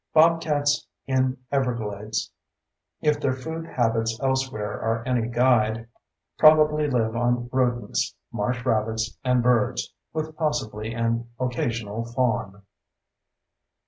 [0.15, 2.31] Bobcats in Everglades,
[3.01, 5.87] if their food habits elsewhere are any guide,
[6.39, 12.63] probably live on rodents, marsh rabbits, and birds, with possibly an occasional fawn.